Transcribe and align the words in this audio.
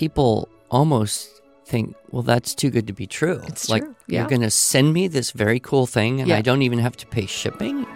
people 0.00 0.48
almost 0.70 1.42
think, 1.66 1.94
well, 2.10 2.22
that's 2.22 2.54
too 2.54 2.70
good 2.70 2.86
to 2.86 2.92
be 2.94 3.06
true. 3.06 3.38
It's 3.46 3.68
like 3.68 3.82
true, 3.82 3.94
yeah. 4.08 4.20
you're 4.20 4.30
going 4.30 4.40
to 4.40 4.50
send 4.50 4.94
me 4.94 5.08
this 5.08 5.30
very 5.32 5.60
cool 5.60 5.86
thing, 5.86 6.20
and 6.20 6.28
Yeah. 6.30 6.38
I 6.38 6.40
don't 6.40 6.62
even 6.62 6.78
have 6.78 6.96
to 6.96 7.06
pay 7.06 7.26
shipping. 7.26 7.86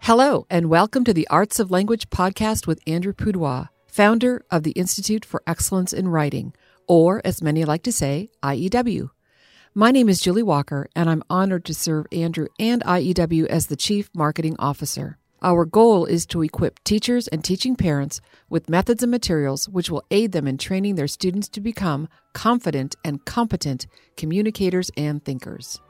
Hello, 0.00 0.44
and 0.50 0.68
welcome 0.68 1.04
to 1.04 1.14
the 1.14 1.28
Arts 1.28 1.60
of 1.60 1.70
Language 1.70 2.10
podcast 2.10 2.66
with 2.66 2.80
Andrew 2.84 3.12
Pudewa, 3.12 3.68
founder 3.86 4.44
of 4.50 4.64
the 4.64 4.72
Institute 4.72 5.24
for 5.24 5.40
Excellence 5.46 5.92
in 5.92 6.08
Writing, 6.08 6.52
or 6.86 7.20
as 7.24 7.42
many 7.42 7.64
like 7.64 7.82
to 7.84 7.92
say, 7.92 8.28
IEW. 8.42 9.10
My 9.74 9.90
name 9.92 10.08
is 10.08 10.20
Julie 10.20 10.42
Walker, 10.42 10.88
and 10.96 11.08
I'm 11.08 11.22
honored 11.30 11.64
to 11.66 11.74
serve 11.74 12.06
Andrew 12.10 12.48
and 12.58 12.82
IEW 12.82 13.46
as 13.46 13.66
the 13.68 13.76
Chief 13.76 14.10
Marketing 14.14 14.56
Officer. 14.58 15.16
Our 15.42 15.64
goal 15.64 16.04
is 16.04 16.26
to 16.26 16.42
equip 16.42 16.84
teachers 16.84 17.26
and 17.28 17.42
teaching 17.42 17.74
parents 17.74 18.20
with 18.50 18.68
methods 18.68 19.02
and 19.02 19.10
materials 19.10 19.68
which 19.68 19.88
will 19.90 20.02
aid 20.10 20.32
them 20.32 20.46
in 20.46 20.58
training 20.58 20.96
their 20.96 21.08
students 21.08 21.48
to 21.50 21.60
become 21.60 22.08
confident 22.34 22.96
and 23.04 23.24
competent 23.24 23.86
communicators 24.16 24.90
and 24.96 25.24
thinkers. 25.24 25.80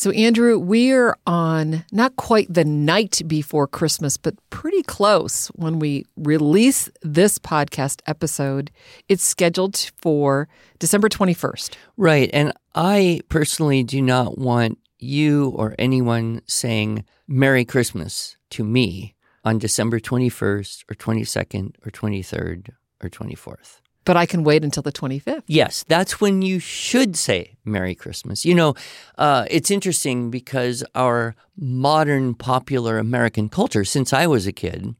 So, 0.00 0.08
Andrew, 0.12 0.58
we're 0.58 1.14
on 1.26 1.84
not 1.92 2.16
quite 2.16 2.46
the 2.48 2.64
night 2.64 3.20
before 3.26 3.66
Christmas, 3.66 4.16
but 4.16 4.34
pretty 4.48 4.82
close 4.82 5.48
when 5.48 5.78
we 5.78 6.06
release 6.16 6.88
this 7.02 7.38
podcast 7.38 8.00
episode. 8.06 8.70
It's 9.10 9.22
scheduled 9.22 9.76
for 9.98 10.48
December 10.78 11.10
21st. 11.10 11.74
Right. 11.98 12.30
And 12.32 12.54
I 12.74 13.20
personally 13.28 13.82
do 13.82 14.00
not 14.00 14.38
want 14.38 14.78
you 14.98 15.50
or 15.50 15.74
anyone 15.78 16.40
saying 16.46 17.04
Merry 17.28 17.66
Christmas 17.66 18.38
to 18.52 18.64
me 18.64 19.14
on 19.44 19.58
December 19.58 20.00
21st 20.00 20.84
or 20.90 20.94
22nd 20.94 21.74
or 21.84 21.90
23rd 21.90 22.70
or 23.02 23.10
24th. 23.10 23.80
But 24.10 24.16
I 24.16 24.26
can 24.26 24.42
wait 24.42 24.64
until 24.64 24.82
the 24.82 24.90
25th. 24.90 25.44
Yes, 25.46 25.84
that's 25.86 26.20
when 26.20 26.42
you 26.42 26.58
should 26.58 27.14
say 27.14 27.54
Merry 27.64 27.94
Christmas. 27.94 28.44
You 28.44 28.56
know, 28.56 28.74
uh, 29.18 29.46
it's 29.48 29.70
interesting 29.70 30.32
because 30.32 30.82
our 30.96 31.36
modern 31.56 32.34
popular 32.34 32.98
American 32.98 33.48
culture, 33.48 33.84
since 33.84 34.12
I 34.12 34.26
was 34.26 34.48
a 34.48 34.52
kid, 34.52 34.96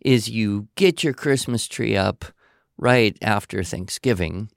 is 0.00 0.30
you 0.30 0.68
get 0.76 1.04
your 1.04 1.12
Christmas 1.12 1.68
tree 1.68 1.94
up 1.94 2.24
right 2.78 3.18
after 3.20 3.62
Thanksgiving. 3.62 4.48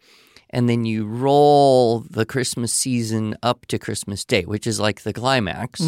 And 0.52 0.69
then 0.69 0.85
you 0.85 1.05
roll 1.05 2.00
the 2.09 2.25
Christmas 2.25 2.73
season 2.73 3.35
up 3.44 3.66
to 3.66 3.78
Christmas 3.78 4.23
Day, 4.23 4.44
which 4.44 4.66
is 4.66 4.80
like 4.80 5.02
the 5.02 5.11
climax. 5.11 5.81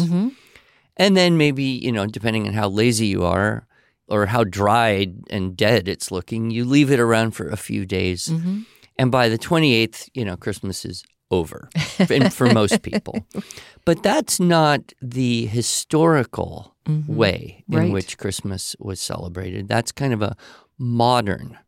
And 0.98 1.16
then 1.16 1.38
maybe, 1.38 1.64
you 1.64 1.90
know, 1.90 2.04
depending 2.04 2.46
on 2.46 2.52
how 2.52 2.68
lazy 2.68 3.06
you 3.06 3.24
are 3.24 3.66
or 4.10 4.26
how 4.26 4.44
dried 4.44 5.14
and 5.30 5.56
dead 5.56 5.88
it's 5.88 6.10
looking, 6.10 6.50
you 6.50 6.64
leave 6.64 6.90
it 6.90 7.00
around 7.00 7.32
for 7.32 7.48
a 7.48 7.56
few 7.56 7.86
days. 7.86 8.28
Mm-hmm. 8.28 8.60
And 8.98 9.10
by 9.10 9.28
the 9.28 9.38
28th, 9.38 10.10
you 10.14 10.24
know, 10.24 10.36
Christmas 10.36 10.84
is 10.84 11.04
over 11.30 11.70
for, 12.06 12.30
for 12.30 12.52
most 12.52 12.82
people. 12.82 13.24
But 13.86 14.02
that's 14.02 14.38
not 14.38 14.92
the 15.00 15.46
historical 15.46 16.76
mm-hmm. 16.84 17.16
way 17.16 17.64
in 17.70 17.78
Right. 17.78 17.92
which 17.92 18.18
Christmas 18.18 18.76
was 18.78 19.00
celebrated. 19.00 19.68
That's 19.68 19.90
kind 19.90 20.12
of 20.12 20.20
a 20.20 20.36
modern, 20.78 21.58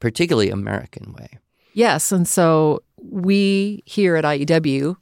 particularly 0.00 0.48
American 0.50 1.12
way. 1.12 1.28
Yes. 1.74 2.10
And 2.10 2.26
so 2.26 2.80
we 2.96 3.82
here 3.84 4.16
at 4.16 4.24
IEW, 4.24 4.96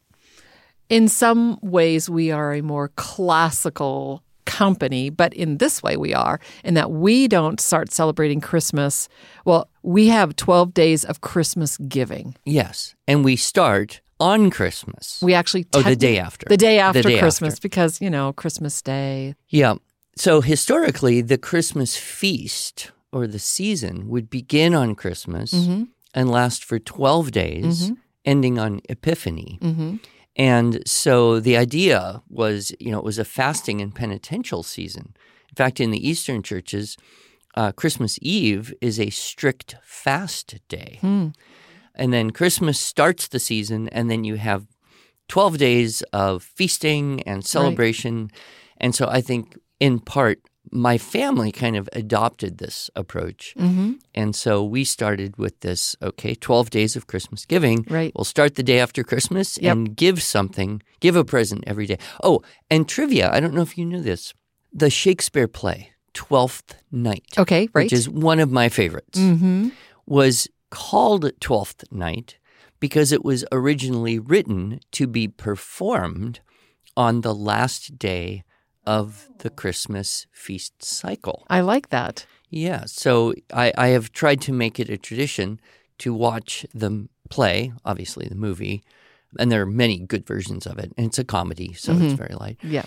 in 0.88 1.08
some 1.08 1.58
ways, 1.62 2.10
we 2.10 2.32
are 2.32 2.52
a 2.52 2.62
more 2.62 2.88
classical 2.96 4.22
company, 4.46 5.10
but 5.10 5.34
in 5.34 5.58
this 5.58 5.82
way 5.82 5.96
we 5.96 6.14
are, 6.14 6.40
in 6.64 6.74
that 6.74 6.90
we 6.90 7.28
don't 7.28 7.60
start 7.60 7.92
celebrating 7.92 8.40
Christmas. 8.40 9.08
Well, 9.44 9.68
we 9.82 10.06
have 10.08 10.36
12 10.36 10.72
days 10.72 11.04
of 11.04 11.20
Christmas 11.20 11.76
giving. 11.76 12.34
Yes. 12.44 12.94
And 13.06 13.24
we 13.24 13.36
start 13.36 14.00
on 14.18 14.50
Christmas. 14.50 15.20
We 15.22 15.34
actually 15.34 15.66
oh, 15.74 15.82
the 15.82 15.96
day 15.96 16.18
after. 16.18 16.46
the 16.48 16.56
day 16.56 16.78
after 16.78 17.02
day 17.02 17.18
Christmas 17.18 17.54
after. 17.54 17.68
because, 17.68 18.00
you 18.00 18.08
know, 18.08 18.32
Christmas 18.32 18.80
Day. 18.80 19.34
Yeah. 19.48 19.74
So 20.16 20.40
historically, 20.40 21.20
the 21.20 21.36
Christmas 21.36 21.96
feast 21.96 22.92
or 23.12 23.26
the 23.26 23.38
season 23.38 24.08
would 24.08 24.30
begin 24.30 24.74
on 24.74 24.94
Christmas 24.94 25.52
mm-hmm. 25.52 25.84
and 26.14 26.30
last 26.30 26.64
for 26.64 26.78
12 26.78 27.30
days, 27.30 27.84
mm-hmm. 27.84 27.94
ending 28.24 28.58
on 28.58 28.80
Epiphany. 28.88 29.58
Mm-hmm. 29.60 29.96
And 30.36 30.82
so 30.86 31.40
the 31.40 31.56
idea 31.56 32.22
was, 32.28 32.72
you 32.78 32.90
know, 32.90 32.98
it 32.98 33.04
was 33.04 33.18
a 33.18 33.24
fasting 33.24 33.80
and 33.80 33.94
penitential 33.94 34.62
season. 34.62 35.16
In 35.48 35.54
fact, 35.54 35.80
in 35.80 35.90
the 35.90 36.08
Eastern 36.08 36.42
churches, 36.42 36.96
uh, 37.54 37.72
Christmas 37.72 38.18
Eve 38.20 38.74
is 38.82 39.00
a 39.00 39.08
strict 39.10 39.76
fast 39.82 40.56
day. 40.68 40.98
And 41.94 42.12
then 42.12 42.30
Christmas 42.30 42.78
starts 42.78 43.28
the 43.28 43.38
season, 43.40 43.88
and 43.88 44.10
then 44.10 44.24
you 44.24 44.34
have 44.36 44.66
12 45.28 45.56
days 45.56 46.02
of 46.12 46.42
feasting 46.42 47.22
and 47.22 47.42
celebration. 47.44 48.30
And 48.76 48.94
so 48.94 49.08
I 49.08 49.22
think, 49.22 49.56
in 49.80 50.00
part, 50.00 50.40
my 50.70 50.98
family 50.98 51.52
kind 51.52 51.76
of 51.76 51.88
adopted 51.92 52.58
this 52.58 52.90
approach. 52.96 53.54
Mm-hmm. 53.58 53.92
And 54.14 54.34
so 54.34 54.64
we 54.64 54.84
started 54.84 55.36
with 55.36 55.60
this 55.60 55.96
okay, 56.02 56.34
12 56.34 56.70
days 56.70 56.96
of 56.96 57.06
Christmas 57.06 57.44
giving. 57.46 57.84
Right. 57.88 58.12
We'll 58.14 58.24
start 58.24 58.54
the 58.54 58.62
day 58.62 58.80
after 58.80 59.02
Christmas 59.04 59.58
Yep. 59.60 59.72
and 59.72 59.96
give 59.96 60.22
something, 60.22 60.82
give 61.00 61.16
a 61.16 61.24
present 61.24 61.64
every 61.66 61.86
day. 61.86 61.98
Oh, 62.22 62.42
and 62.70 62.88
trivia 62.88 63.30
I 63.32 63.40
don't 63.40 63.54
know 63.54 63.62
if 63.62 63.78
you 63.78 63.84
knew 63.84 64.00
this. 64.00 64.34
The 64.72 64.90
Shakespeare 64.90 65.48
play, 65.48 65.92
Twelfth 66.12 66.74
Night, 66.90 67.34
Okay, 67.38 67.68
right. 67.72 67.84
which 67.84 67.92
is 67.92 68.08
one 68.08 68.40
of 68.40 68.50
my 68.50 68.68
favorites, 68.68 69.18
mm-hmm. 69.18 69.68
was 70.06 70.48
called 70.70 71.30
Twelfth 71.40 71.84
Night 71.90 72.36
because 72.80 73.12
it 73.12 73.24
was 73.24 73.44
originally 73.52 74.18
written 74.18 74.80
to 74.92 75.06
be 75.06 75.28
performed 75.28 76.40
on 76.96 77.20
the 77.22 77.34
last 77.34 77.98
day 77.98 78.44
of 78.86 79.28
the 79.38 79.50
Christmas 79.50 80.26
feast 80.32 80.82
cycle. 80.82 81.44
I 81.48 81.60
like 81.60 81.90
that. 81.90 82.26
Yeah, 82.48 82.84
so 82.86 83.34
I, 83.52 83.72
I 83.76 83.88
have 83.88 84.12
tried 84.12 84.40
to 84.42 84.52
make 84.52 84.78
it 84.78 84.88
a 84.88 84.96
tradition 84.96 85.60
to 85.98 86.14
watch 86.14 86.64
the 86.72 87.08
play, 87.28 87.72
obviously 87.84 88.28
the 88.28 88.36
movie, 88.36 88.82
and 89.38 89.50
there 89.50 89.62
are 89.62 89.66
many 89.66 89.98
good 89.98 90.26
versions 90.26 90.66
of 90.66 90.78
it, 90.78 90.92
and 90.96 91.06
it's 91.06 91.18
a 91.18 91.24
comedy, 91.24 91.72
so 91.72 91.92
it's 91.92 92.00
mm-hmm. 92.00 92.14
very 92.14 92.34
light. 92.34 92.58
Yeah. 92.62 92.84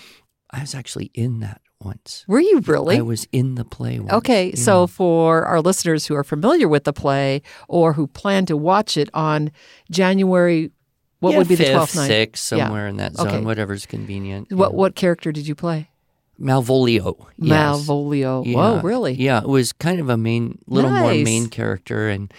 I 0.50 0.60
was 0.60 0.74
actually 0.74 1.10
in 1.14 1.40
that 1.40 1.60
once. 1.80 2.24
Were 2.26 2.40
you 2.40 2.60
really? 2.60 2.98
I 2.98 3.02
was 3.02 3.26
in 3.32 3.54
the 3.54 3.64
play 3.64 4.00
once. 4.00 4.12
Okay, 4.12 4.48
mm-hmm. 4.48 4.56
so 4.56 4.86
for 4.86 5.44
our 5.44 5.60
listeners 5.60 6.06
who 6.06 6.14
are 6.14 6.24
familiar 6.24 6.68
with 6.68 6.84
the 6.84 6.92
play 6.92 7.42
or 7.68 7.92
who 7.92 8.06
plan 8.06 8.46
to 8.46 8.56
watch 8.56 8.96
it 8.96 9.08
on 9.14 9.50
January, 9.90 10.70
what 11.20 11.30
Yeah, 11.32 11.38
would 11.38 11.48
be 11.48 11.54
the 11.54 11.64
fifth, 11.64 11.72
twelfth 11.72 11.96
night? 11.96 12.06
sixth, 12.08 12.52
Yeah. 12.52 12.64
somewhere 12.64 12.88
in 12.88 12.96
that 12.96 13.14
zone, 13.16 13.28
Okay. 13.28 13.40
whatever's 13.40 13.86
convenient. 13.86 14.50
What 14.52 14.70
yeah. 14.72 14.76
what 14.76 14.94
character 14.94 15.30
did 15.32 15.46
you 15.46 15.54
play? 15.54 15.88
Malvolio. 16.40 17.26
yes. 17.38 17.52
Malvolio. 17.86 18.44
Yeah. 18.46 18.56
Whoa, 18.56 18.80
really? 18.80 19.12
Yeah, 19.14 19.40
it 19.42 19.48
was 19.48 19.72
kind 19.72 20.00
of 20.00 20.08
a 20.08 20.16
main, 20.16 20.58
little 20.66 20.90
more 20.90 21.12
main 21.14 21.48
character, 21.48 22.08
and 22.08 22.32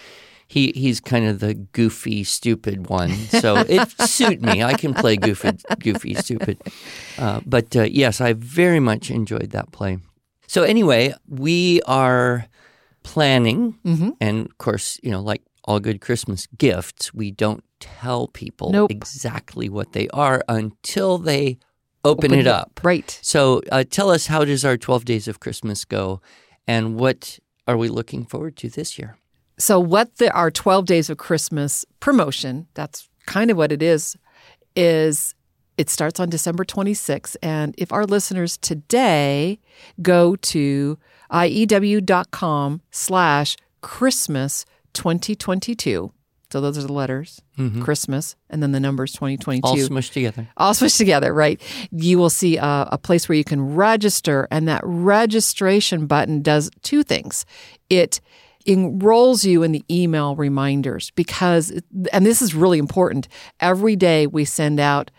he 0.48 0.72
he's 0.74 1.00
kind 1.00 1.24
of 1.26 1.38
the 1.38 1.54
goofy, 1.54 2.24
stupid 2.24 2.88
one. 2.88 3.10
So 3.30 3.56
it 3.58 3.88
suit 4.00 4.42
me. 4.42 4.62
I 4.62 4.74
can 4.74 4.92
play 4.92 5.16
goofy, 5.16 5.52
goofy, 5.78 6.14
stupid. 6.14 6.58
Uh, 7.16 7.40
but 7.46 7.76
uh, 7.76 7.82
yes, 7.84 8.20
I 8.20 8.32
very 8.32 8.80
much 8.80 9.10
enjoyed 9.10 9.50
that 9.50 9.70
play. 9.70 9.98
So 10.48 10.64
anyway, 10.64 11.14
we 11.28 11.80
are 11.86 12.46
planning, 13.04 13.78
Mm-hmm. 13.84 14.10
and 14.20 14.46
of 14.46 14.58
course, 14.58 14.98
you 15.02 15.10
know, 15.10 15.20
like 15.22 15.42
all 15.64 15.78
good 15.80 16.00
Christmas 16.00 16.48
gifts, 16.58 17.14
we 17.14 17.30
don't 17.30 17.62
tell 17.82 18.28
people 18.28 18.70
Nope. 18.70 18.90
exactly 18.90 19.68
what 19.68 19.92
they 19.92 20.08
are 20.10 20.42
until 20.48 21.18
they 21.18 21.58
open, 22.04 22.32
it 22.32 22.46
up. 22.46 22.80
Right. 22.82 23.18
So 23.22 23.60
uh, 23.70 23.84
tell 23.88 24.10
us 24.10 24.26
how 24.26 24.44
does 24.44 24.64
our 24.64 24.76
12 24.76 25.04
days 25.04 25.28
of 25.28 25.40
Christmas 25.40 25.84
go 25.84 26.20
and 26.66 26.96
what 26.96 27.38
are 27.66 27.76
we 27.76 27.88
looking 27.88 28.24
forward 28.24 28.56
to 28.58 28.68
this 28.68 28.98
year? 28.98 29.16
So 29.58 29.78
what 29.78 30.16
the 30.16 30.32
our 30.32 30.50
12 30.50 30.86
days 30.86 31.10
of 31.10 31.18
Christmas 31.18 31.84
promotion, 32.00 32.66
that's 32.74 33.08
kind 33.26 33.50
of 33.50 33.56
what 33.56 33.72
it 33.72 33.82
is, 33.82 34.16
is 34.74 35.34
it 35.76 35.90
starts 35.90 36.20
on 36.20 36.30
December 36.30 36.64
26th. 36.64 37.36
And 37.42 37.74
if 37.78 37.92
our 37.92 38.04
listeners 38.04 38.56
today 38.58 39.58
go 40.00 40.36
to 40.36 40.98
iew.com 41.32 42.82
slash 42.90 43.56
Christmas 43.80 44.64
2022, 44.94 46.12
So 46.52 46.60
those 46.60 46.76
are 46.76 46.82
the 46.82 46.92
letters, 46.92 47.40
mm-hmm. 47.56 47.80
Christmas, 47.80 48.36
and 48.50 48.62
then 48.62 48.72
the 48.72 48.78
numbers 48.78 49.12
2022 49.12 49.66
All 49.66 49.74
smushed 49.74 50.12
together. 50.12 50.48
all 50.58 50.74
switched 50.74 50.98
together, 50.98 51.32
right? 51.32 51.58
You 51.90 52.18
will 52.18 52.28
see 52.28 52.58
a, 52.58 52.88
a 52.92 52.98
place 52.98 53.26
where 53.26 53.38
you 53.38 53.42
can 53.42 53.74
register, 53.74 54.48
and 54.50 54.68
that 54.68 54.82
registration 54.84 56.06
button 56.06 56.42
does 56.42 56.70
two 56.82 57.02
things. 57.02 57.46
It 57.88 58.20
enrolls 58.66 59.46
you 59.46 59.62
in 59.62 59.72
the 59.72 59.82
email 59.90 60.36
reminders 60.36 61.10
because, 61.12 61.72
and 62.12 62.26
this 62.26 62.42
is 62.42 62.54
really 62.54 62.78
important, 62.78 63.28
every 63.58 63.96
day 63.96 64.26
we 64.26 64.44
send 64.44 64.78
out 64.78 65.10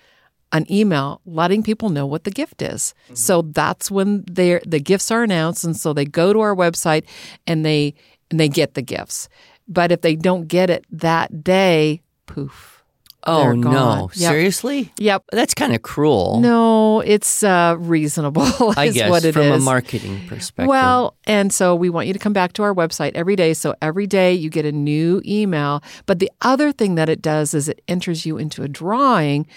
an 0.52 0.72
email 0.72 1.20
letting 1.26 1.64
people 1.64 1.90
know 1.90 2.06
what 2.06 2.26
the 2.26 2.32
gift 2.32 2.62
is. 2.62 2.94
Mm-hmm. 3.06 3.16
So 3.16 3.42
that's 3.42 3.90
when 3.90 4.24
the 4.28 4.60
gifts 4.84 5.10
are 5.10 5.24
announced, 5.24 5.64
and 5.64 5.76
so 5.76 5.94
they 5.94 6.06
go 6.06 6.32
to 6.32 6.42
our 6.42 6.56
website 6.56 7.06
and 7.48 7.66
they 7.66 7.96
and 8.34 8.40
they 8.40 8.50
get 8.50 8.74
the 8.74 8.82
gifts. 8.82 9.30
But 9.68 9.92
if 9.92 10.02
they 10.02 10.16
don't 10.16 10.48
get 10.48 10.70
it 10.70 10.86
that 10.92 11.44
day, 11.44 12.02
poof. 12.26 12.84
Oh 13.26 13.54
no! 13.54 14.10
Yep. 14.16 14.32
Seriously? 14.32 14.92
Yep. 15.00 15.24
That's 15.32 15.54
kind 15.54 15.74
of 15.74 15.82
cruel. 15.82 16.42
No, 16.42 17.00
it's 17.00 17.42
uh, 17.42 17.78
reasonable. 17.80 18.44
I 18.78 18.90
guess 18.90 19.10
what 19.10 19.24
it 19.24 19.32
from 19.32 19.44
a 19.44 19.60
marketing 19.60 20.28
perspective. 20.28 20.68
Well, 20.68 21.16
and 21.24 21.54
so 21.54 21.74
we 21.74 21.90
want 21.90 22.08
you 22.08 22.14
to 22.14 22.20
come 22.20 22.34
back 22.34 22.52
to 22.54 22.64
our 22.64 22.76
website 22.76 23.14
every 23.16 23.38
day. 23.38 23.54
So 23.54 23.76
every 23.82 24.08
day 24.08 24.34
you 24.34 24.50
get 24.50 24.66
a 24.66 24.74
new 24.74 25.22
email. 25.26 25.82
But 26.06 26.20
the 26.20 26.30
other 26.42 26.74
thing 26.74 26.96
that 26.96 27.08
it 27.08 27.22
does 27.22 27.54
is 27.54 27.70
it 27.70 27.82
enters 27.88 28.26
you 28.26 28.38
into 28.38 28.62
a 28.62 28.68
drawing. 28.68 29.48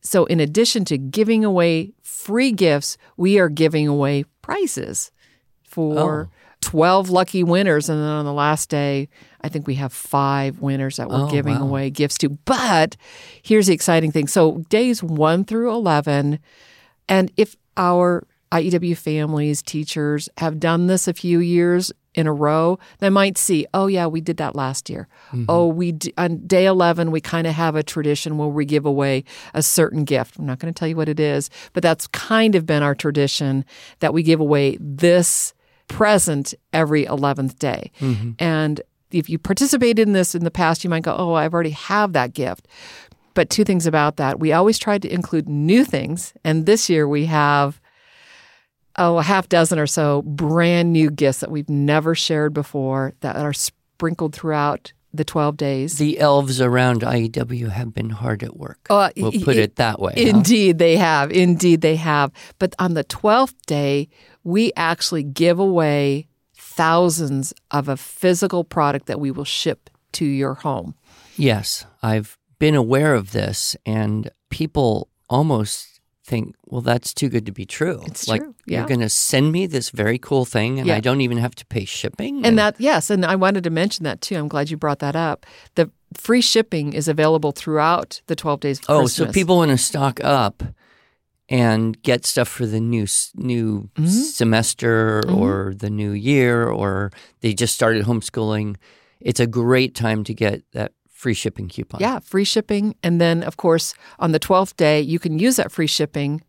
So 0.00 0.24
in 0.24 0.40
addition 0.40 0.84
to 0.86 0.98
giving 0.98 1.44
away 1.44 1.92
free 2.02 2.50
gifts, 2.50 2.96
we 3.16 3.38
are 3.38 3.48
giving 3.48 3.86
away 3.86 4.24
prizes 4.42 5.12
for 5.62 6.28
Oh. 6.32 6.36
12 6.64 7.10
lucky 7.10 7.44
winners. 7.44 7.88
And 7.88 8.00
then 8.00 8.08
on 8.08 8.24
the 8.24 8.32
last 8.32 8.68
day, 8.70 9.08
I 9.42 9.48
think 9.48 9.66
we 9.66 9.74
have 9.74 9.92
five 9.92 10.60
winners 10.60 10.96
that 10.96 11.08
we're 11.08 11.24
Oh, 11.26 11.30
giving 11.30 11.56
wow. 11.60 11.62
away 11.66 11.90
gifts 11.90 12.18
to. 12.18 12.30
But 12.30 12.96
here's 13.42 13.66
the 13.66 13.74
exciting 13.74 14.10
thing. 14.12 14.26
So 14.26 14.58
days 14.70 15.02
one 15.02 15.44
through 15.44 15.70
11, 15.72 16.38
and 17.08 17.30
if 17.36 17.54
our 17.76 18.26
IEW 18.52 18.96
families, 18.96 19.62
teachers 19.62 20.28
have 20.38 20.58
done 20.60 20.86
this 20.86 21.06
a 21.08 21.12
few 21.12 21.38
years 21.40 21.92
in 22.14 22.26
a 22.28 22.32
row, 22.32 22.78
they 23.00 23.10
might 23.10 23.36
see, 23.36 23.66
oh, 23.74 23.88
yeah, 23.88 24.06
we 24.06 24.20
did 24.20 24.36
that 24.36 24.54
last 24.54 24.88
year. 24.88 25.08
Mm-hmm. 25.32 25.46
Oh, 25.48 25.66
we 25.66 25.90
d- 25.92 26.14
on 26.16 26.46
day 26.46 26.64
11, 26.64 27.10
we 27.10 27.20
kind 27.20 27.46
of 27.48 27.54
have 27.54 27.74
a 27.74 27.82
tradition 27.82 28.38
where 28.38 28.46
we 28.48 28.64
give 28.64 28.86
away 28.86 29.24
a 29.52 29.62
certain 29.62 30.04
gift. 30.04 30.38
I'm 30.38 30.46
not 30.46 30.60
going 30.60 30.72
to 30.72 30.78
tell 30.78 30.86
you 30.88 30.94
what 30.96 31.08
it 31.08 31.18
is, 31.18 31.50
but 31.72 31.82
that's 31.82 32.06
kind 32.06 32.54
of 32.54 32.64
been 32.64 32.84
our 32.84 32.94
tradition 32.94 33.64
that 33.98 34.14
we 34.14 34.22
give 34.22 34.38
away 34.40 34.78
this 34.80 35.52
present 35.88 36.54
every 36.72 37.04
11th 37.06 37.58
day. 37.58 37.90
And 38.38 38.80
if 39.10 39.28
you 39.30 39.38
participated 39.38 40.00
in 40.08 40.12
this 40.12 40.34
in 40.34 40.44
the 40.44 40.50
past, 40.50 40.82
you 40.84 40.90
might 40.90 41.02
go, 41.04 41.14
oh, 41.16 41.34
I've 41.34 41.54
already 41.54 41.70
have 41.70 42.12
that 42.14 42.32
gift. 42.34 42.66
But 43.34 43.50
two 43.50 43.64
things 43.64 43.86
about 43.86 44.16
that. 44.16 44.38
We 44.40 44.52
always 44.52 44.78
tried 44.78 45.02
to 45.02 45.12
include 45.12 45.48
new 45.48 45.84
things. 45.84 46.32
And 46.44 46.66
this 46.66 46.88
year 46.88 47.06
we 47.08 47.26
have, 47.26 47.80
oh, 48.96 49.18
a 49.18 49.22
half 49.22 49.48
dozen 49.48 49.78
or 49.78 49.86
so 49.86 50.22
brand 50.22 50.92
new 50.92 51.10
gifts 51.10 51.40
that 51.40 51.50
we've 51.50 51.68
never 51.68 52.14
shared 52.14 52.54
before 52.54 53.12
that 53.20 53.36
are 53.36 53.52
sprinkled 53.52 54.34
throughout 54.34 54.92
the 55.12 55.24
12 55.24 55.56
days. 55.56 55.98
the 55.98 56.18
elves 56.18 56.60
around 56.60 57.02
IEW 57.02 57.70
have 57.70 57.94
been 57.94 58.10
hard 58.10 58.42
at 58.42 58.56
work. 58.56 58.80
Uh, 58.90 59.10
we'll 59.16 59.30
put 59.30 59.56
y- 59.56 59.62
it 59.62 59.76
that 59.76 60.00
way. 60.00 60.12
huh? 60.16 60.22
Indeed, 60.28 60.78
they 60.78 60.96
have. 60.96 61.30
Indeed, 61.30 61.82
they 61.82 61.94
have. 61.94 62.32
But 62.58 62.74
on 62.80 62.94
the 62.94 63.04
12th 63.04 63.54
day, 63.66 64.08
we 64.44 64.72
actually 64.76 65.22
give 65.22 65.58
away 65.58 66.28
thousands 66.54 67.52
of 67.70 67.88
a 67.88 67.96
physical 67.96 68.64
product 68.64 69.06
that 69.06 69.20
we 69.20 69.30
will 69.30 69.44
ship 69.44 69.90
to 70.12 70.24
your 70.24 70.54
home. 70.54 70.94
Yes, 71.36 71.86
I've 72.02 72.38
been 72.58 72.74
aware 72.74 73.14
of 73.14 73.32
this, 73.32 73.76
and 73.84 74.30
people 74.50 75.08
almost 75.28 76.00
think, 76.24 76.54
well, 76.66 76.80
that's 76.80 77.12
too 77.12 77.28
good 77.28 77.44
to 77.46 77.52
be 77.52 77.66
true. 77.66 78.02
It's 78.06 78.28
like, 78.28 78.40
true, 78.40 78.54
yeah. 78.66 78.78
You're 78.78 78.86
going 78.88 79.00
to 79.00 79.08
send 79.08 79.52
me 79.52 79.66
this 79.66 79.90
very 79.90 80.18
cool 80.18 80.44
thing, 80.44 80.78
and 80.78 80.88
Yeah. 80.88 80.96
I 80.96 81.00
don't 81.00 81.20
even 81.20 81.38
have 81.38 81.54
to 81.56 81.66
pay 81.66 81.84
shipping? 81.84 82.44
And 82.46 82.58
that, 82.58 82.76
yes, 82.78 83.10
and 83.10 83.24
I 83.26 83.34
wanted 83.36 83.64
to 83.64 83.70
mention 83.70 84.04
that 84.04 84.20
too. 84.20 84.36
I'm 84.36 84.48
glad 84.48 84.70
you 84.70 84.76
brought 84.76 85.00
that 85.00 85.16
up. 85.16 85.44
The 85.74 85.90
free 86.16 86.40
shipping 86.40 86.92
is 86.92 87.08
available 87.08 87.52
throughout 87.52 88.20
the 88.26 88.36
12 88.36 88.60
days 88.60 88.78
of 88.80 88.84
Oh, 88.88 89.00
Christmas. 89.00 89.28
so 89.28 89.32
people 89.32 89.56
want 89.58 89.70
to 89.72 89.78
stock 89.78 90.22
up 90.24 90.62
and 91.48 92.00
get 92.02 92.24
stuff 92.24 92.48
for 92.48 92.66
the 92.66 92.80
new 92.80 93.06
new 93.34 93.90
Mm-hmm. 93.96 94.06
semester 94.08 95.22
or 95.28 95.74
the 95.76 95.90
new 95.90 96.12
year, 96.12 96.68
or 96.68 97.10
they 97.40 97.52
just 97.54 97.74
started 97.74 98.04
homeschooling. 98.04 98.76
It's 99.20 99.40
a 99.40 99.46
great 99.46 99.94
time 99.94 100.24
to 100.24 100.34
get 100.34 100.62
that 100.72 100.92
free 101.10 101.34
shipping 101.34 101.68
coupon. 101.68 102.00
Yeah, 102.00 102.18
free 102.20 102.44
shipping. 102.44 102.94
And 103.02 103.20
then, 103.20 103.42
of 103.42 103.56
course, 103.56 103.94
on 104.18 104.32
the 104.32 104.40
12th 104.40 104.76
day, 104.76 105.00
you 105.00 105.18
can 105.18 105.38
use 105.38 105.56
that 105.56 105.72
free 105.72 105.86
shipping 105.86 106.42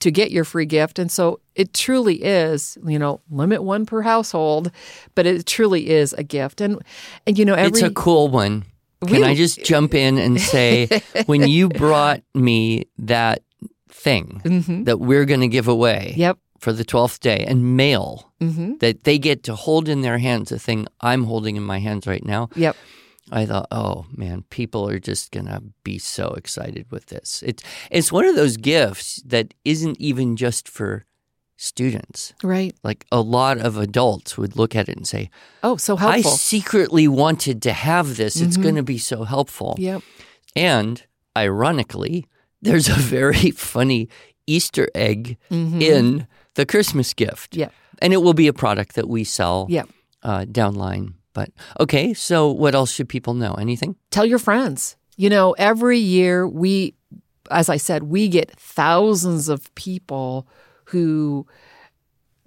to 0.00 0.10
get 0.10 0.30
your 0.30 0.44
free 0.44 0.64
gift. 0.66 0.98
And 0.98 1.10
so 1.10 1.40
it 1.54 1.74
truly 1.74 2.16
is, 2.24 2.78
you 2.86 2.98
know, 2.98 3.20
limit 3.30 3.62
one 3.62 3.84
per 3.86 4.00
household, 4.02 4.70
but 5.14 5.26
it 5.26 5.44
truly 5.46 5.90
is 5.90 6.12
a 6.14 6.22
gift. 6.22 6.60
And, 6.60 6.80
and 7.26 7.38
you 7.38 7.44
know, 7.44 7.54
every. 7.54 7.68
it's 7.68 7.82
a 7.82 7.90
cool 7.90 8.28
one. 8.28 8.64
Can 9.06 9.18
We- 9.20 9.24
I 9.24 9.34
just 9.34 9.62
jump 9.64 9.94
in 9.94 10.16
and 10.18 10.40
say, 10.40 10.88
when 11.26 11.46
you 11.46 11.68
brought 11.68 12.22
me 12.34 12.86
that 12.98 13.42
thing 13.92 14.40
Mhm. 14.44 14.84
that 14.86 14.98
we're 15.00 15.24
going 15.26 15.40
to 15.40 15.48
give 15.48 15.68
away 15.68 16.14
Yep. 16.16 16.38
for 16.58 16.72
the 16.72 16.84
12th 16.84 17.20
day 17.20 17.44
and 17.46 17.76
mail, 17.76 18.32
hmm 18.40 18.74
that 18.80 19.04
they 19.04 19.18
get 19.18 19.42
to 19.44 19.54
hold 19.54 19.88
in 19.88 20.00
their 20.00 20.18
hands 20.18 20.48
the 20.48 20.58
thing 20.58 20.86
I'm 21.00 21.24
holding 21.24 21.56
in 21.56 21.62
my 21.62 21.78
hands 21.78 22.06
right 22.06 22.24
now, 22.24 22.48
Yep. 22.56 22.76
I 23.30 23.46
thought, 23.46 23.68
oh 23.70 24.06
man, 24.16 24.44
people 24.50 24.88
are 24.88 24.98
just 24.98 25.30
gonna 25.30 25.60
be 25.84 25.98
so 25.98 26.34
excited 26.36 26.86
with 26.90 27.06
this. 27.06 27.42
It's 27.46 27.62
it's 27.90 28.10
one 28.12 28.24
of 28.26 28.34
those 28.36 28.56
gifts 28.56 29.22
that 29.24 29.54
isn't 29.64 29.96
even 30.00 30.36
just 30.36 30.68
for 30.68 31.04
students. 31.56 32.32
Right. 32.42 32.74
Like 32.82 33.06
a 33.12 33.20
lot 33.20 33.58
of 33.58 33.76
adults 33.76 34.36
would 34.36 34.56
look 34.56 34.74
at 34.74 34.88
it 34.88 34.96
and 34.96 35.06
say, 35.06 35.30
Oh, 35.62 35.76
so 35.76 35.96
helpful. 35.96 36.32
I 36.32 36.36
secretly 36.36 37.06
wanted 37.06 37.62
to 37.62 37.72
have 37.72 38.16
this. 38.16 38.40
It's 38.40 38.56
Mhm. 38.56 38.62
going 38.62 38.74
to 38.74 38.82
be 38.82 38.98
so 38.98 39.22
helpful. 39.24 39.76
Yep. 39.78 40.02
And 40.56 41.02
ironically, 41.38 42.26
there's 42.62 42.88
a 42.88 42.94
very 42.94 43.50
funny 43.56 44.08
Easter 44.46 44.88
egg 44.94 45.36
Mhm. 45.50 45.82
in 45.82 46.26
the 46.54 46.64
Christmas 46.66 47.14
gift. 47.14 47.56
Yep. 47.56 47.72
And 48.00 48.12
it 48.12 48.18
will 48.22 48.34
be 48.34 48.48
a 48.48 48.52
product 48.52 48.94
that 48.94 49.08
we 49.08 49.24
sell 49.24 49.66
Yep. 49.70 49.88
uh, 50.22 50.44
downline. 50.46 51.14
But 51.34 51.50
okay, 51.80 52.12
so 52.14 52.50
what 52.50 52.74
else 52.74 52.92
should 52.92 53.08
people 53.08 53.34
know? 53.34 53.54
Anything? 53.54 53.96
Tell 54.10 54.26
your 54.26 54.38
friends. 54.38 54.96
You 55.16 55.30
know, 55.30 55.52
every 55.58 55.98
year 55.98 56.46
we, 56.48 56.94
as 57.50 57.68
I 57.68 57.76
said, 57.78 58.02
we 58.04 58.28
get 58.28 58.50
thousands 58.58 59.48
of 59.48 59.72
people 59.74 60.46
who, 60.86 61.46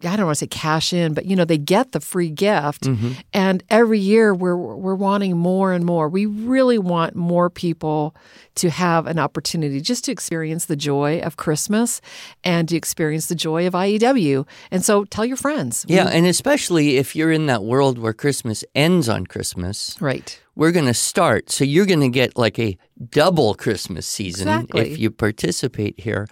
I 0.05 0.15
don't 0.15 0.25
want 0.25 0.37
to 0.37 0.39
say 0.39 0.47
cash 0.47 0.93
in, 0.93 1.13
but 1.13 1.25
you 1.25 1.35
know, 1.35 1.45
they 1.45 1.57
get 1.57 1.91
the 1.91 1.99
free 1.99 2.29
gift. 2.29 2.83
Mm-hmm. 2.83 3.11
And 3.33 3.63
every 3.69 3.99
year 3.99 4.33
we're 4.33 4.55
we're 4.57 4.95
wanting 4.95 5.37
more 5.37 5.73
and 5.73 5.85
more. 5.85 6.07
We 6.09 6.25
really 6.25 6.77
want 6.77 7.15
more 7.15 7.49
people 7.49 8.15
to 8.55 8.69
have 8.69 9.07
an 9.07 9.19
opportunity 9.19 9.81
just 9.81 10.05
to 10.05 10.11
experience 10.11 10.65
the 10.65 10.75
joy 10.77 11.19
of 11.19 11.35
Christmas 11.37 11.99
and 12.43 12.69
to 12.69 12.75
experience 12.77 13.27
the 13.27 13.35
joy 13.35 13.67
of 13.67 13.73
IEW. 13.73 14.47
And 14.71 14.83
so 14.85 15.03
tell 15.05 15.25
your 15.25 15.37
friends. 15.37 15.85
Yeah, 15.89 16.07
and 16.07 16.25
especially 16.25 16.97
if 16.97 17.15
you're 17.15 17.31
in 17.31 17.47
that 17.47 17.63
world 17.63 17.97
where 17.97 18.13
Christmas 18.13 18.63
ends 18.73 19.09
on 19.09 19.25
Christmas, 19.27 19.97
Right. 19.99 20.39
we're 20.55 20.71
going 20.71 20.85
to 20.85 20.93
start. 20.93 21.49
So 21.51 21.63
you're 21.65 21.85
going 21.85 21.99
to 21.99 22.09
get 22.09 22.37
like 22.37 22.57
a 22.59 22.77
double 23.09 23.55
Christmas 23.55 24.07
season 24.07 24.47
Exactly. 24.47 24.91
if 24.93 24.99
you 24.99 25.11
participate 25.11 25.99
here. 25.99 26.27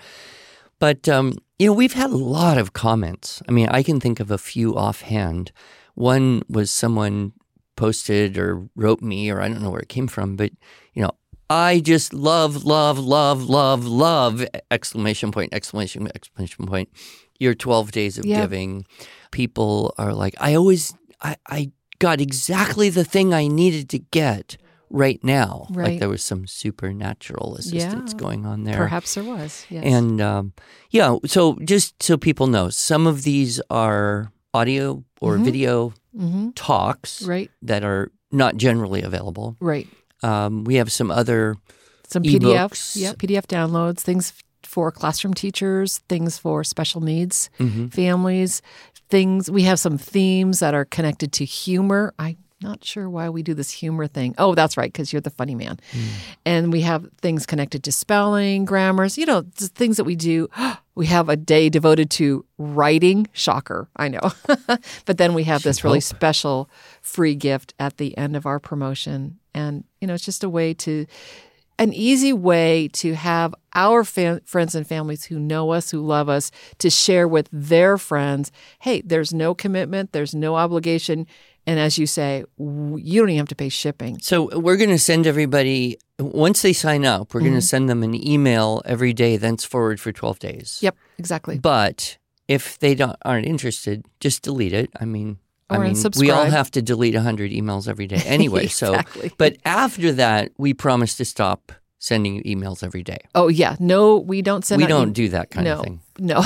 But, 0.83 1.07
um, 1.07 1.37
you 1.59 1.67
know, 1.67 1.71
we've 1.71 1.93
had 1.93 2.09
a 2.09 2.17
lot 2.17 2.57
of 2.57 2.73
comments. 2.73 3.41
I 3.47 3.53
mean, 3.53 3.69
I 3.69 3.83
can 3.83 4.01
think 4.01 4.19
of 4.19 4.29
a 4.29 4.37
few 4.37 4.75
offhand. 4.75 5.53
One 5.95 6.41
was 6.49 6.71
someone 6.71 7.31
posted 7.77 8.37
or 8.37 8.67
wrote 8.75 9.01
me, 9.01 9.29
or 9.29 9.39
I 9.39 9.47
don't 9.47 9.61
know 9.61 9.69
where 9.69 9.79
it 9.79 9.87
came 9.87 10.07
from, 10.07 10.35
but, 10.35 10.51
you 10.93 11.01
know, 11.01 11.11
I 11.49 11.79
just 11.79 12.13
love, 12.13 12.65
love, 12.65 12.99
love, 12.99 13.43
love, 13.43 13.85
love, 13.85 14.45
exclamation 14.71 15.31
point, 15.31 15.53
exclamation, 15.53 16.09
exclamation 16.13 16.65
point, 16.65 16.89
your 17.39 17.53
12 17.53 17.93
days 17.93 18.17
of 18.17 18.25
giving. 18.25 18.85
People 19.31 19.93
are 19.97 20.13
like, 20.13 20.35
I 20.37 20.53
always, 20.53 20.93
I, 21.21 21.37
I 21.47 21.71
got 21.99 22.19
exactly 22.19 22.89
the 22.89 23.05
thing 23.05 23.33
I 23.33 23.47
needed 23.47 23.87
to 23.91 23.99
get 23.99 24.57
right 24.93 25.21
now. 25.23 25.65
Like 25.71 25.99
there 25.99 26.07
was 26.07 26.23
some 26.23 26.45
supernatural 26.47 27.55
assistance 27.57 28.13
Yeah. 28.13 28.19
going 28.19 28.45
on 28.45 28.63
there. 28.63 28.77
Perhaps 28.77 29.15
there 29.15 29.23
was. 29.25 29.65
Yes. 29.69 29.83
And 29.83 30.21
um, 30.21 30.53
yeah, 30.91 31.17
so 31.25 31.57
just 31.65 32.01
so 32.01 32.15
people 32.15 32.47
know, 32.47 32.69
some 32.69 33.07
of 33.07 33.23
these 33.23 33.59
are 33.69 34.31
audio 34.53 35.03
or 35.19 35.37
Mhm. 35.37 35.43
video 35.43 35.93
hmm 36.15 36.49
talks 36.55 37.23
Right. 37.23 37.49
that 37.63 37.83
are 37.83 38.11
not 38.31 38.55
generally 38.55 39.01
available. 39.01 39.55
Right. 39.59 39.87
Um, 40.21 40.63
we 40.63 40.75
have 40.75 40.91
some 40.91 41.09
other 41.11 41.55
Some. 42.07 42.21
PDFs. 42.23 42.95
Yeah. 42.95 43.13
PDF 43.13 43.47
downloads, 43.47 44.01
things 44.01 44.31
for 44.61 44.91
classroom 44.91 45.33
teachers, 45.33 46.01
things 46.07 46.37
for 46.37 46.63
special 46.63 47.01
needs 47.01 47.49
mhm. 47.59 47.91
families, 47.91 48.61
things. 49.09 49.49
We 49.49 49.63
have 49.63 49.79
some 49.79 49.97
themes 49.97 50.59
that 50.59 50.73
are 50.75 50.85
connected 50.85 51.31
to 51.33 51.45
humor. 51.45 52.13
I 52.19 52.37
not 52.63 52.83
sure 52.83 53.09
why 53.09 53.29
we 53.29 53.43
do 53.43 53.53
this 53.53 53.69
humor 53.69 54.07
thing. 54.07 54.33
Oh, 54.37 54.55
that's 54.55 54.77
right, 54.77 54.91
because 54.91 55.11
you're 55.11 55.21
the 55.21 55.29
funny 55.29 55.55
man. 55.55 55.79
Hmm. 55.91 56.07
And 56.45 56.73
we 56.73 56.81
have 56.81 57.07
things 57.21 57.45
connected 57.45 57.83
to 57.83 57.91
spelling, 57.91 58.65
grammars, 58.65 59.17
you 59.17 59.25
know, 59.25 59.45
things 59.55 59.97
that 59.97 60.05
we 60.05 60.15
do. 60.15 60.49
We 60.95 61.07
have 61.07 61.27
a 61.27 61.35
day 61.35 61.69
devoted 61.69 62.11
to 62.11 62.45
writing. 62.59 63.25
Shocker, 63.33 63.89
I 63.95 64.09
know. 64.09 64.31
but 65.05 65.17
then 65.17 65.33
we 65.33 65.43
have 65.45 65.63
this 65.63 65.83
really 65.83 65.99
special 65.99 66.69
free 67.01 67.33
gift 67.33 67.73
at 67.79 67.97
the 67.97 68.15
end 68.15 68.35
of 68.35 68.45
our 68.45 68.59
promotion. 68.59 69.39
And, 69.55 69.85
you 69.99 70.07
know, 70.07 70.13
it's 70.13 70.23
just 70.23 70.43
a 70.43 70.49
way 70.49 70.75
to, 70.75 71.07
an 71.79 71.93
easy 71.93 72.33
way 72.33 72.87
to 72.89 73.15
have 73.15 73.55
our 73.73 74.03
fa- 74.03 74.41
friends 74.45 74.75
and 74.75 74.85
families 74.85 75.25
who 75.25 75.39
know 75.39 75.71
us, 75.71 75.91
who 75.91 75.99
love 75.99 76.29
us, 76.29 76.51
to 76.77 76.89
share 76.89 77.27
with 77.27 77.49
their 77.51 77.97
friends. 77.97 78.51
Hey, 78.79 79.01
there's 79.01 79.33
no 79.33 79.53
commitment, 79.53 80.11
there's 80.11 80.35
no 80.35 80.55
obligation. 80.55 81.27
And 81.65 81.79
as 81.79 81.97
you 81.97 82.07
say, 82.07 82.43
you 82.57 83.21
don't 83.21 83.29
even 83.29 83.37
have 83.37 83.47
to 83.47 83.55
pay 83.55 83.69
shipping. 83.69 84.19
So 84.19 84.57
we're 84.59 84.77
going 84.77 84.89
to 84.89 84.99
send 84.99 85.25
everybody 85.27 85.97
once 86.19 86.61
they 86.61 86.73
sign 86.73 87.05
up. 87.05 87.33
We're 87.33 87.39
going 87.39 87.53
to 87.53 87.59
mm-hmm. 87.59 87.63
send 87.63 87.89
them 87.89 88.03
an 88.03 88.27
email 88.27 88.81
every 88.85 89.13
day, 89.13 89.37
thenceforward 89.37 89.99
for 89.99 90.11
twelve 90.11 90.39
days. 90.39 90.79
Yep, 90.81 90.97
exactly. 91.17 91.57
But 91.59 92.17
if 92.47 92.79
they 92.79 92.95
don't 92.95 93.15
aren't 93.23 93.45
interested, 93.45 94.05
just 94.19 94.43
delete 94.43 94.73
it. 94.73 94.91
I 94.99 95.05
mean, 95.05 95.37
I 95.69 95.77
Or 95.77 95.79
mean, 95.81 95.95
we 96.17 96.31
all 96.31 96.45
have 96.45 96.69
to 96.71 96.81
delete 96.81 97.15
hundred 97.15 97.51
emails 97.51 97.87
every 97.87 98.07
day 98.07 98.21
anyway. 98.25 98.63
Exactly. 98.73 99.29
So, 99.29 99.35
but 99.37 99.57
after 99.65 100.11
that, 100.13 100.51
we 100.57 100.73
promise 100.73 101.15
to 101.15 101.25
stop 101.25 101.71
sending 102.03 102.35
you 102.35 102.43
emails 102.43 102.83
every 102.83 103.01
day. 103.01 103.19
Oh, 103.33 103.47
yeah. 103.47 103.77
No, 103.79 104.17
we 104.17 104.41
don't 104.41 104.65
send 104.65 104.81
we 104.81 104.87
don't 104.87 105.03
em- 105.03 105.13
do 105.13 105.29
that 105.29 105.51
kind 105.51 105.63
no, 105.63 105.75
of 105.79 105.83
thing. 105.85 106.01
No, 106.19 106.43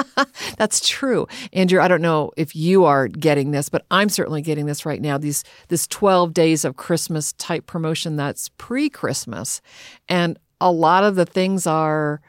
that's 0.56 0.80
true, 0.88 1.26
Andrew. 1.52 1.78
I 1.78 1.88
don't 1.88 2.00
know 2.00 2.32
if 2.38 2.56
you 2.56 2.86
are 2.86 3.06
getting 3.08 3.50
this, 3.50 3.68
but 3.68 3.84
I'm 3.90 4.08
certainly 4.08 4.40
getting 4.40 4.64
this 4.64 4.86
right 4.86 5.02
now. 5.02 5.18
These 5.18 5.44
this 5.68 5.86
12 5.88 6.32
days 6.32 6.64
of 6.64 6.76
Christmas 6.76 7.34
type 7.34 7.66
promotion 7.66 8.16
that's 8.16 8.48
pre-Christmas, 8.56 9.60
and 10.08 10.38
a 10.58 10.72
lot 10.72 11.04
of 11.04 11.16
the 11.16 11.26
things 11.26 11.66
are 11.66 12.22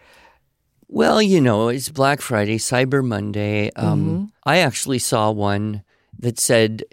Well, 0.89 1.22
you 1.22 1.39
know, 1.39 1.70
it's 1.70 1.88
Black 1.89 2.20
Friday, 2.20 2.58
Cyber 2.58 3.03
Monday. 3.03 3.72
Um, 3.77 4.05
Mm-hmm. 4.05 4.25
I 4.44 4.58
actually 4.58 5.00
saw 5.00 5.32
one 5.32 5.82
that 6.20 6.39
said, 6.39 6.84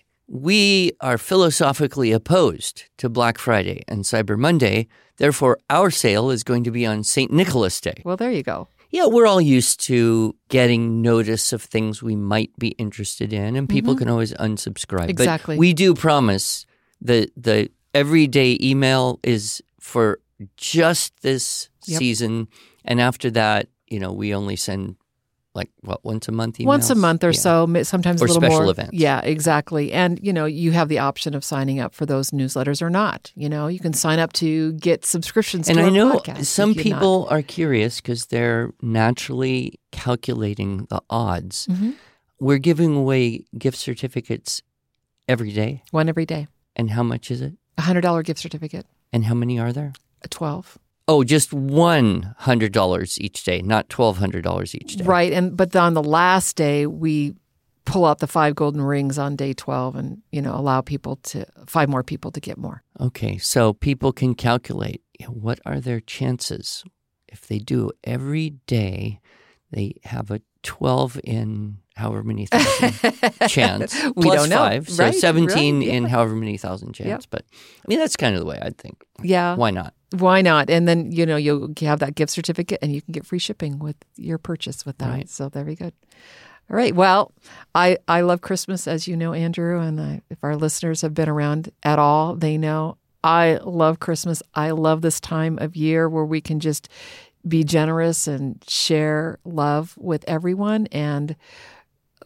We 0.43 0.93
are 1.03 1.19
philosophically 1.19 2.11
opposed 2.11 2.85
to 2.97 3.11
Black 3.11 3.37
Friday 3.37 3.83
and 3.87 4.03
Cyber 4.03 4.39
Monday. 4.39 4.89
Therefore, 5.19 5.59
our 5.69 5.91
sale 5.91 6.31
is 6.31 6.43
going 6.43 6.65
to 6.65 6.71
be 6.71 6.87
on 6.87 7.05
St. 7.05 7.31
Nicholas 7.31 7.79
Day. 7.83 8.01
well. 8.03 8.17
There 8.17 8.31
you 8.33 8.43
go. 8.43 8.67
Yeah, 8.89 9.07
we're 9.07 9.27
all 9.27 9.43
used 9.43 9.79
to 9.89 10.35
getting 10.49 11.03
notice 11.03 11.53
of 11.53 11.61
things 11.61 12.03
we 12.03 12.17
might 12.17 12.51
be 12.59 12.69
interested 12.79 13.31
in, 13.35 13.57
and 13.57 13.69
people 13.69 13.95
can 13.95 14.09
always 14.09 14.33
unsubscribe. 14.35 15.01
Mm-hmm. 15.01 15.11
Exactly. 15.11 15.57
But 15.57 15.61
we 15.61 15.75
do 15.75 15.95
promise 15.95 16.65
that 17.03 17.31
the 17.37 17.69
everyday 17.93 18.57
email 18.59 19.21
is 19.23 19.63
for 19.81 20.19
just 20.57 21.21
this 21.21 21.69
Yep. 21.85 21.99
season, 21.99 22.49
and 22.87 23.01
after 23.03 23.31
that, 23.33 23.69
you 23.87 23.99
know, 24.01 24.13
we 24.13 24.35
only 24.35 24.57
send 24.57 24.97
like 25.55 25.71
what 25.83 26.03
once 26.05 26.29
a 26.29 26.33
month 26.33 26.57
emails. 26.59 26.65
Once 26.67 26.91
a 26.91 26.95
month 26.95 27.23
or 27.25 27.31
Yeah. 27.31 27.39
so, 27.41 27.83
sometimes 27.83 28.23
Or 28.23 28.25
a 28.25 28.29
little 28.29 28.41
special 28.43 28.63
more. 28.63 28.71
events. 28.71 28.93
Yeah, 28.95 29.21
exactly. 29.21 29.93
And 29.93 30.19
you 30.23 30.33
know, 30.33 30.45
you 30.47 30.73
have 30.73 30.89
the 30.89 30.99
option 30.99 31.35
of 31.35 31.45
signing 31.45 31.79
up 31.79 31.95
for 31.95 32.07
those 32.07 32.31
newsletters 32.31 32.81
or 32.81 32.89
not. 32.89 33.31
You 33.35 33.49
know, 33.49 33.67
you 33.67 33.79
can 33.79 33.93
sign 33.93 34.19
up 34.19 34.33
to 34.35 34.73
get 34.75 35.05
subscriptions. 35.05 35.69
And 35.69 35.79
I 35.79 35.89
know 35.91 36.21
some 36.43 36.71
you're 36.73 36.77
not. 36.77 36.83
people 36.85 37.27
are 37.31 37.43
curious 37.43 38.01
because 38.01 38.27
they're 38.27 38.73
naturally 38.81 39.79
calculating 39.91 40.87
the 40.91 41.03
odds. 41.11 41.67
Mhm. 41.71 41.95
We're 42.41 42.59
giving 42.59 42.97
away 42.97 43.45
gift 43.57 43.79
certificates 43.79 44.63
every 45.29 45.53
day. 45.53 45.83
one 45.91 46.09
every 46.09 46.27
day, 46.27 46.49
And 46.77 46.91
how 46.91 47.03
much 47.03 47.31
is 47.31 47.41
it? 47.43 47.53
a 47.79 47.83
hundred 47.83 48.01
dollar 48.03 48.23
gift 48.23 48.41
certificate, 48.41 48.87
And 49.13 49.25
how 49.27 49.35
many 49.35 49.59
are 49.59 49.73
there? 49.73 49.93
a 50.23 50.29
twelve. 50.29 50.79
Oh, 51.09 51.25
just 51.25 51.53
one 51.53 52.35
hundred 52.39 52.73
dollars 52.73 53.21
each 53.21 53.45
day, 53.45 53.63
not 53.63 53.89
twelve 53.89 54.19
hundred 54.19 54.45
dollars 54.45 54.75
each 54.75 54.97
day. 54.97 55.05
Right. 55.05 55.33
And 55.33 55.57
but 55.57 55.75
on 55.77 55.95
the 55.95 56.03
last 56.03 56.57
day 56.57 56.87
we 56.87 57.35
pull 57.85 58.05
out 58.05 58.21
the 58.21 58.29
five 58.29 58.55
golden 58.55 58.81
rings 58.81 59.19
on 59.19 59.35
day 59.35 59.53
12 59.53 59.97
and 59.97 60.23
you 60.31 60.41
know 60.41 60.55
allow 60.55 60.81
people 60.81 61.17
to 61.17 61.45
five 61.67 61.89
more 61.89 62.05
people 62.05 62.31
to 62.31 62.39
get 62.39 62.57
more 62.57 62.85
Okay, 63.01 63.37
so 63.39 63.73
people 63.73 64.13
can 64.13 64.37
calculate 64.37 65.03
what 65.27 65.59
are 65.67 65.81
their 65.81 65.99
chances 65.99 66.85
if 67.27 67.49
they 67.49 67.59
do 67.59 67.91
every 68.05 68.51
day. 68.69 69.21
They 69.73 69.95
have 70.05 70.31
a 70.31 70.41
twelve 70.63 71.21
in 71.25 71.79
however 71.97 72.23
many 72.23 72.47
thousand 72.47 72.93
chance 73.49 73.95
We 74.17 74.23
plus 74.25 74.37
don't 74.41 74.49
know. 74.49 74.57
five, 74.57 74.89
so 74.89 75.05
Right, 75.05 75.15
seventeen 75.15 75.81
right, 75.81 75.89
in 75.89 76.05
however 76.07 76.35
many 76.35 76.57
thousand 76.57 76.93
chance. 76.95 77.09
Yep. 77.09 77.25
But 77.31 77.45
I 77.53 77.85
mean, 77.89 77.99
that's 77.99 78.17
kind 78.17 78.35
of 78.35 78.41
the 78.41 78.47
way 78.47 78.59
I'd 78.63 78.79
think. 78.79 79.03
yeah 79.23 79.55
Why 79.57 79.71
not? 79.71 79.95
why 80.19 80.43
not 80.43 80.69
and 80.69 80.87
then 80.87 81.11
you 81.11 81.25
know 81.25 81.37
you'll 81.37 81.73
have 81.81 82.01
that 82.01 82.15
gift 82.15 82.31
certificate 82.33 82.79
and 82.83 82.93
you 82.95 83.01
can 83.01 83.13
get 83.13 83.25
free 83.25 83.39
shipping 83.39 83.79
with 83.79 83.97
your 84.17 84.37
purchase 84.37 84.85
with 84.85 84.99
that 84.99 85.09
Right. 85.09 85.27
so 85.29 85.49
very 85.49 85.75
good 85.75 85.95
all 86.71 86.77
right 86.77 86.95
well 86.95 87.33
i 87.75 87.97
i 88.07 88.21
love 88.21 88.43
christmas 88.43 88.87
as 88.87 89.09
you 89.09 89.17
know 89.17 89.33
andrew 89.33 89.81
and 89.81 89.99
I, 89.99 90.21
if 90.29 90.37
our 90.45 90.55
listeners 90.55 91.01
have 91.01 91.15
been 91.15 91.31
around 91.31 91.71
at 91.83 91.99
all 91.99 92.35
they 92.37 92.59
know 92.59 92.99
i 93.25 93.59
love 93.65 94.01
christmas 94.01 94.43
i 94.55 94.71
love 94.71 95.01
this 95.01 95.19
time 95.19 95.57
of 95.63 95.77
year 95.77 96.11
where 96.11 96.27
we 96.27 96.43
can 96.43 96.61
just 96.61 96.91
be 97.47 97.65
generous 97.65 98.27
and 98.27 98.63
share 98.69 99.39
love 99.45 99.95
with 99.99 100.25
everyone 100.29 100.87
and 100.93 101.37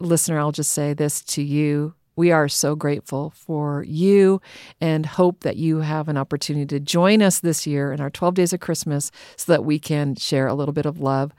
listener, 0.00 0.38
I'll 0.38 0.52
just 0.52 0.72
say 0.72 0.92
this 0.94 1.22
to 1.22 1.42
you. 1.42 1.94
We 2.16 2.32
are 2.32 2.48
so 2.48 2.74
grateful 2.74 3.30
for 3.36 3.82
you 3.86 4.40
and 4.80 5.04
hope 5.04 5.40
that 5.40 5.56
you 5.56 5.80
have 5.80 6.08
an 6.08 6.16
opportunity 6.16 6.66
to 6.66 6.80
join 6.80 7.20
us 7.20 7.40
this 7.40 7.66
year 7.66 7.92
in 7.92 8.00
our 8.00 8.08
12 8.10 8.34
days 8.34 8.52
of 8.54 8.60
Christmas 8.60 9.10
so 9.36 9.52
that 9.52 9.64
we 9.64 9.78
can 9.78 10.14
share 10.16 10.46
a 10.46 10.54
little 10.54 10.72
bit 10.72 10.86
of 10.86 10.98
love 10.98 11.32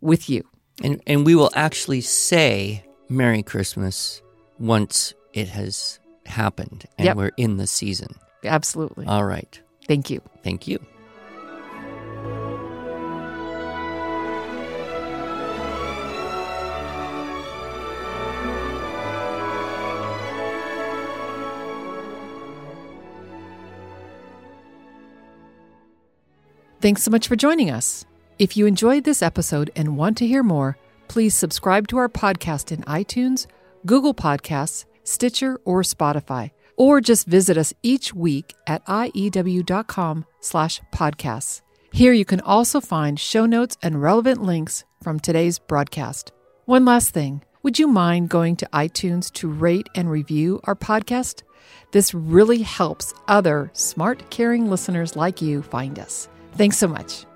with 0.00 0.30
you. 0.30 0.42
And 0.82 1.02
and 1.06 1.26
we 1.26 1.34
will 1.34 1.50
actually 1.54 2.00
say 2.00 2.82
Merry 3.10 3.42
Christmas 3.42 4.22
once 4.58 5.12
it 5.34 5.48
has 5.48 6.00
happened 6.24 6.86
and 6.96 7.04
Yep. 7.06 7.16
we're 7.16 7.32
in 7.36 7.58
the 7.58 7.66
season. 7.66 8.14
Absolutely. 8.42 9.04
All 9.06 9.24
right. 9.24 9.60
Thank 9.86 10.08
you. 10.08 10.22
Thank 10.42 10.66
you. 10.66 10.78
Thanks 26.82 27.04
so 27.04 27.12
much 27.12 27.28
for 27.28 27.36
joining 27.36 27.70
us. 27.70 28.06
If 28.40 28.56
you 28.56 28.66
enjoyed 28.66 29.04
this 29.04 29.22
episode 29.22 29.70
and 29.76 29.96
want 29.96 30.16
to 30.16 30.26
hear 30.26 30.42
more, 30.42 30.76
please 31.06 31.32
subscribe 31.32 31.86
to 31.88 31.96
our 31.96 32.08
podcast 32.08 32.72
in 32.72 32.82
iTunes, 32.82 33.46
Google 33.86 34.12
Podcasts, 34.12 34.86
Stitcher, 35.04 35.60
or 35.64 35.82
Spotify, 35.82 36.50
or 36.76 37.00
just 37.00 37.28
visit 37.28 37.56
us 37.56 37.72
each 37.84 38.12
week 38.12 38.54
at 38.66 38.84
iew.com 38.86 40.24
slash 40.40 40.80
podcasts. 40.92 41.60
Here 41.92 42.12
you 42.12 42.24
can 42.24 42.40
also 42.40 42.80
find 42.80 43.20
show 43.20 43.46
notes 43.46 43.78
and 43.80 44.02
relevant 44.02 44.42
links 44.42 44.82
from 45.04 45.20
today's 45.20 45.60
broadcast. 45.60 46.32
One 46.64 46.84
last 46.84 47.10
thing. 47.10 47.42
Would 47.62 47.78
you 47.78 47.86
mind 47.86 48.28
going 48.28 48.56
to 48.56 48.68
iTunes 48.72 49.30
to 49.34 49.48
rate 49.48 49.88
and 49.94 50.10
review 50.10 50.60
our 50.64 50.74
podcast? 50.74 51.44
This 51.92 52.12
really 52.12 52.62
helps 52.62 53.14
other 53.28 53.70
smart, 53.72 54.30
caring 54.30 54.68
listeners 54.68 55.14
like 55.14 55.40
you 55.40 55.62
find 55.62 56.00
us. 56.00 56.28
Thanks 56.52 56.76
so 56.78 56.88
much. 56.88 57.26